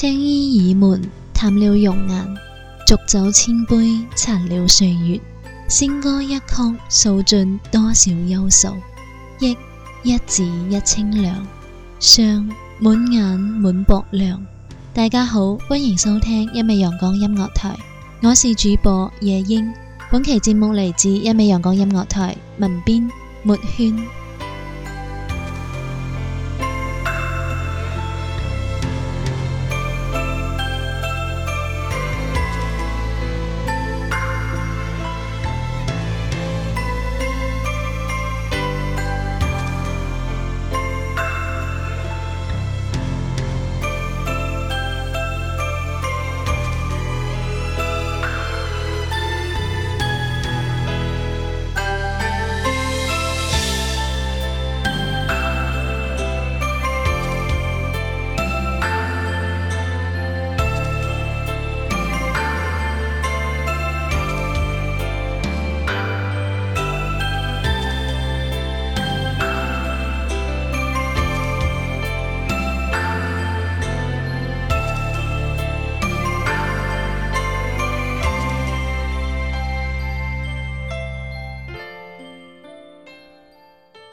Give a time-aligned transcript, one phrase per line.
[0.00, 2.24] 青衣倚门，淡了容颜；
[2.86, 3.76] 浊酒千杯，
[4.14, 5.20] 残了岁月。
[5.68, 6.44] 仙歌一曲，
[6.88, 8.76] 诉尽多少忧愁。
[9.40, 9.56] 忆
[10.04, 11.44] 一字一清凉，
[11.98, 14.40] 上满眼满薄凉。
[14.94, 17.74] 大家好，欢迎收听一味阳光音乐台，
[18.22, 19.68] 我是主播夜莺。
[20.12, 23.02] 本期节目来自一味阳光音乐台，文编：
[23.42, 23.96] 没圈。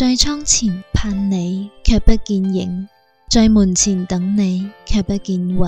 [0.00, 2.88] 在窗前盼你，却不见影；
[3.30, 5.60] 在门前等你，却不见云；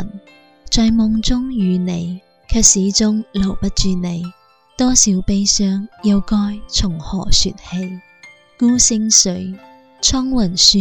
[0.70, 4.22] 在梦中遇你，却始终留不住你。
[4.78, 6.34] 多少悲伤，又该
[6.66, 8.00] 从何说起？
[8.59, 9.53] 孤星水，
[10.00, 10.78] 苍云树，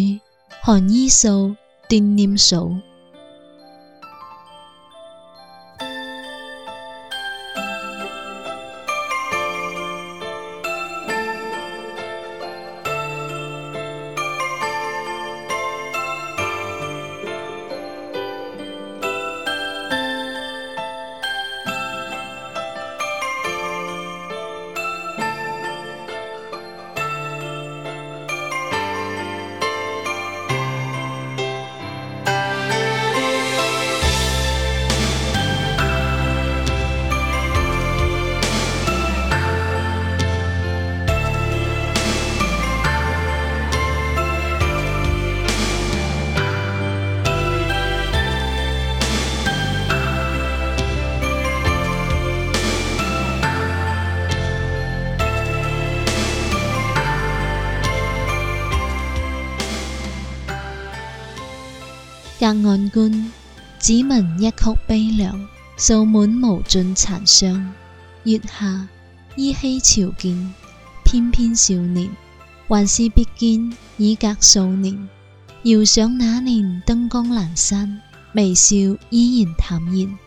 [0.61, 1.53] 寒衣素，
[1.89, 2.77] 断念数。
[62.53, 63.31] 办案官，
[63.79, 67.71] 只闻一曲悲凉，数满无尽残伤。
[68.25, 68.89] 月下
[69.37, 70.53] 依稀瞧见
[71.05, 72.09] 翩翩少年，
[72.67, 75.07] 还是别见已隔数年。
[75.63, 78.01] 遥想那年灯光阑珊，
[78.33, 78.75] 微笑
[79.09, 80.17] 依然淡然，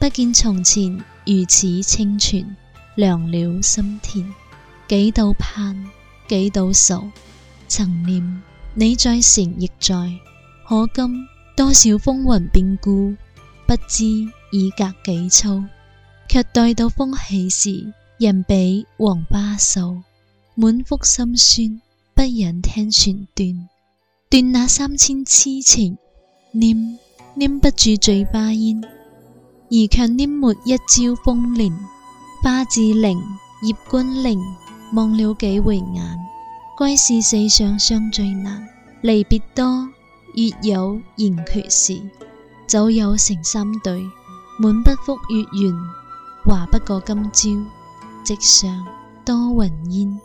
[0.00, 0.90] 不见从前
[1.26, 2.56] 如此清泉
[2.94, 4.34] 凉了心田。
[4.88, 5.84] 几度盼，
[6.28, 7.10] 几度愁，
[7.68, 8.42] 曾念
[8.72, 9.94] 你在城亦在，
[10.66, 11.26] 可今。
[11.56, 13.14] 多少风云变故，
[13.64, 14.04] 不知
[14.50, 15.62] 已隔几秋，
[16.28, 19.98] 却待到风起时，人比黄花瘦，
[20.56, 21.80] 满腹心酸，
[22.12, 23.68] 不忍听全断，
[24.28, 25.96] 断那三千痴情，
[26.50, 26.98] 念
[27.34, 31.72] 念不住醉花烟，而却拈没一朝风恋。
[32.42, 33.16] 花自零，
[33.62, 34.42] 叶关零，
[34.92, 36.18] 望了几回眼，
[36.76, 38.68] 归是世上相最难，
[39.02, 39.93] 离别多。
[40.36, 42.00] 月有圆缺时，
[42.66, 44.04] 酒有成三对。
[44.58, 45.72] 满不复月圆，
[46.44, 47.68] 话不过今
[48.24, 48.84] 朝，直上
[49.24, 50.20] 多云烟。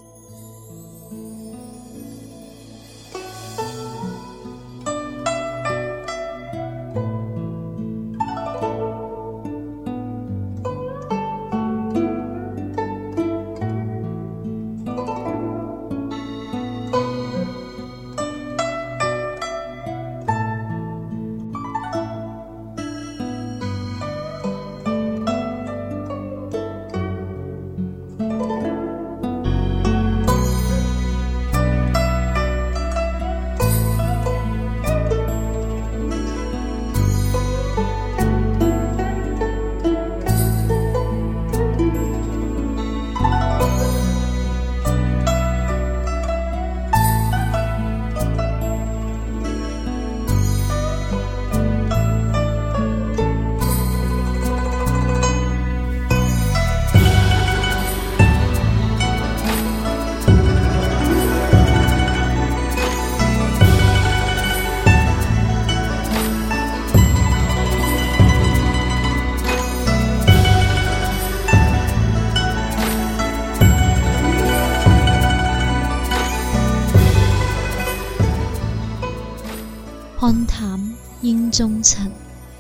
[81.60, 82.10] 终尘，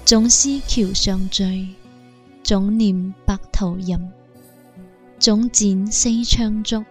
[0.03, 1.69] 总思桥上醉，
[2.43, 3.97] 总念白头吟，
[5.17, 6.83] 总剪西窗烛，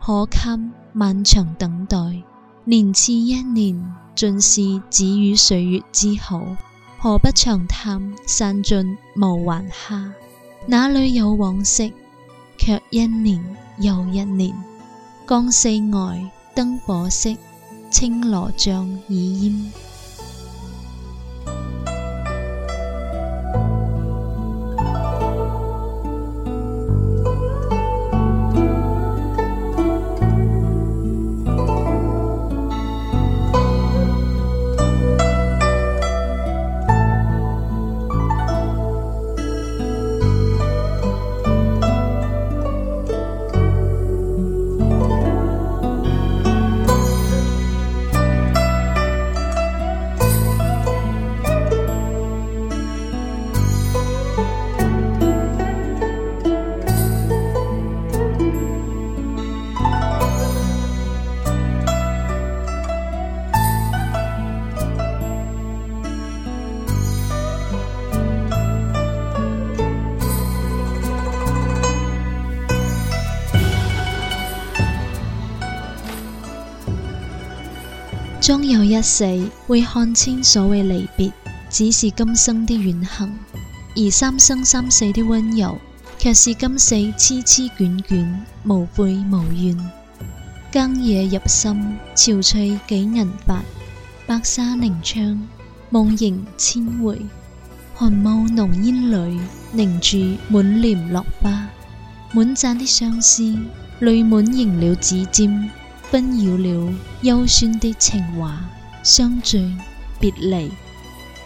[0.00, 2.22] 可堪漫长等待？
[2.64, 3.84] 年次一年，
[4.14, 6.42] 尽是只与岁月之好，
[6.98, 10.10] 何不长叹散尽无还下？
[10.66, 11.92] 哪里有往昔？
[12.56, 13.44] 却一年
[13.78, 14.56] 又一年，
[15.28, 16.18] 江四外
[16.54, 17.36] 灯火色，
[17.90, 19.91] 青罗帐已烟。
[78.54, 81.32] 终有一世会看清所谓离别，
[81.70, 83.26] 只是今生的远行；
[83.96, 85.78] 而三生三世的温柔，
[86.18, 88.28] 却是今世痴痴眷眷，
[88.64, 89.74] 无悔无怨。
[90.70, 93.62] 更夜入深，憔悴几人白，
[94.26, 95.48] 白沙凝窗，
[95.88, 97.18] 梦萦千回。
[97.94, 99.40] 寒雾浓烟里，
[99.72, 100.18] 凝住
[100.48, 101.70] 满脸落花。
[102.34, 103.56] 满盏的相思，
[104.00, 105.70] 泪满盈了指尖。
[106.12, 106.92] 纷扰了
[107.22, 108.62] 幽酸的情话，
[109.02, 109.74] 相聚
[110.20, 110.70] 别离，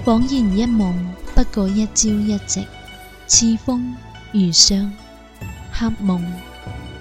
[0.04, 2.66] 恍然一梦，不过一朝一夕。
[3.28, 3.94] 似风
[4.32, 4.92] 如霜，
[5.70, 6.20] 黑梦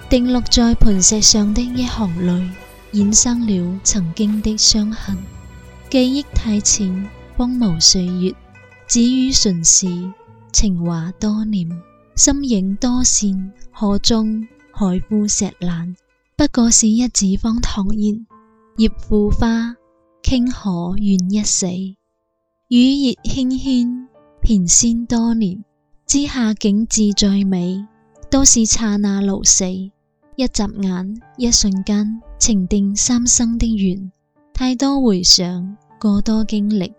[0.08, 2.50] 定落在磐石上的一行泪，
[2.92, 5.18] 衍生了曾经的伤痕。
[5.90, 8.32] 记忆太浅，荒芜岁月，
[8.86, 9.88] 止于唇齿。
[10.52, 11.68] 情话多年，
[12.14, 15.96] 心影多线，可终海枯石烂？
[16.36, 18.14] 不过是一纸芳唐言，
[18.76, 19.74] 叶枯花
[20.22, 21.66] 倾，可愿一死？
[22.68, 24.06] 雨夜纤轩，
[24.42, 25.64] 偏仙多年
[26.06, 27.82] 之下景致最美，
[28.28, 34.12] 都是刹那如死，一眨眼，一瞬间，情定三生的缘，
[34.52, 36.92] 太多回想，过多经历。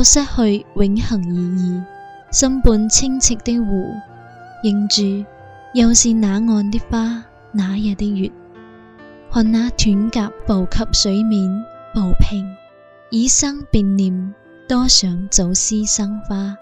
[0.00, 1.78] 就失去永恒意义，
[2.30, 3.92] 心本清澈的湖，
[4.62, 5.02] 映住
[5.74, 8.32] 又是那岸的花，那日的月？
[9.30, 11.50] 看那断甲步及水面，
[11.92, 12.50] 步平
[13.10, 14.34] 以生便念
[14.66, 16.56] 多想早思生花，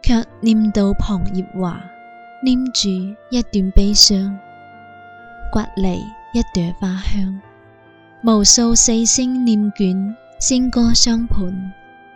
[0.00, 1.80] 却念到旁叶华，
[2.44, 2.88] 念住
[3.32, 4.38] 一段悲伤，
[5.50, 7.40] 刮嚟一朵花香，
[8.22, 11.40] 无数四声念卷，仙歌相伴。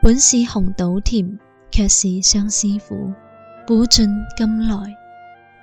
[0.04, 1.38] 本是红豆甜，
[1.70, 3.10] 却是相思苦。
[3.66, 4.06] 古尽
[4.36, 4.76] 今来，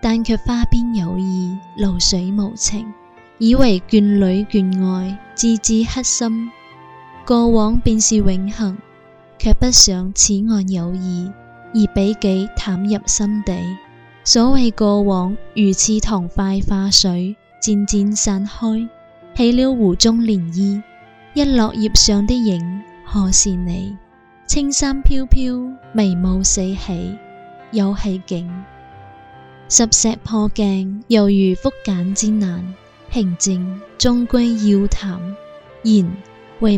[0.02, 2.84] 但却花边有意，流水无情。
[3.38, 6.50] 以为眷侣眷爱，自字刻心。
[7.24, 8.76] 过往便是永恒，
[9.38, 11.32] 却不想此岸有意，
[11.76, 13.54] 而比己淡入心底。
[14.24, 18.90] 所谓过往，如似糖块化水，渐渐散开，
[19.36, 20.82] 起了湖中涟漪。
[21.36, 23.96] 一落叶上的影，何是你？
[24.54, 25.56] 青山飘飘，
[25.94, 27.18] 眉雾四起，
[27.72, 28.54] 有系景。
[29.70, 32.62] 十石破镜，犹如覆茧之难，
[33.10, 35.14] 平静终归要淡，
[35.84, 36.06] 然遗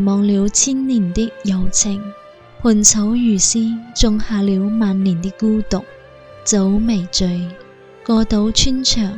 [0.02, 2.00] 忘了千年的友情，
[2.62, 3.60] 含草如丝，
[3.96, 5.84] 种下了万年的孤独。
[6.46, 7.50] 酒未醉，
[8.06, 9.18] 过到穿墙，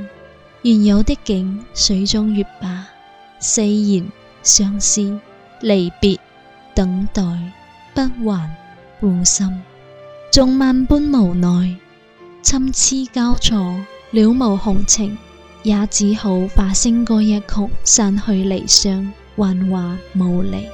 [0.62, 2.88] 原有的景水中月吧。
[3.38, 4.10] 四言
[4.44, 5.20] 相思，
[5.60, 6.18] 离别，
[6.74, 7.22] 等待。
[7.96, 8.54] 不还
[9.00, 9.50] 半心，
[10.30, 11.74] 纵万般无奈，
[12.44, 13.56] 参差交错，
[14.12, 15.18] 了无红情，
[15.64, 17.46] 也只好化声歌一曲，
[17.86, 20.68] 散去离殇，幻化无离。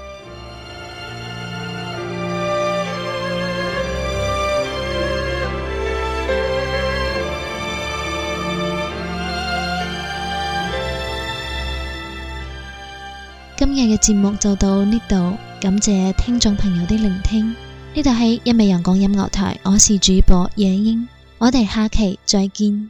[13.55, 15.37] 今日嘅节目就到呢度。
[15.61, 17.55] 感谢听众朋友的聆听，
[17.93, 22.89] 呢套戏一米阳光音乐台，我是主播野鹰，我哋下期再见。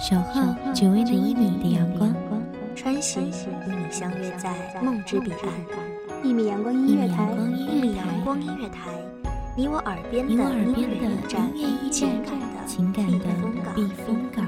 [0.00, 0.42] 小号，
[0.74, 2.12] 九米九一米的阳光，
[2.74, 4.52] 穿行与你相约在
[4.82, 7.30] 梦之彼岸，一米阳光音乐台，
[7.70, 8.90] 一米阳光音乐台。
[9.58, 11.48] 你我耳边的，你我耳边的音乐，
[11.82, 14.47] 依恋感的情感的避风港。